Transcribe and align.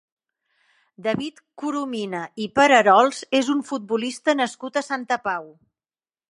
David 1.07 1.37
Coromina 1.63 2.23
i 2.45 2.49
Pararols 2.61 3.21
és 3.43 3.53
un 3.57 3.63
futbolista 3.71 4.39
nascut 4.43 4.81
a 4.81 4.87
Santa 4.91 5.23
Pau. 5.31 5.51